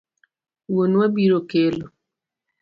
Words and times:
Wuonwa 0.71 1.05
biro 1.15 1.39
kelo. 1.51 1.87